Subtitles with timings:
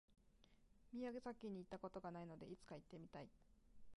[0.95, 3.29] 宮崎に行った事がないので、いつか行ってみたい。